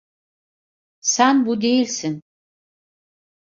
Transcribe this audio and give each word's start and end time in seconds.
Sen 1.01 1.45
bu 1.45 1.61
değilsin. 1.61 2.21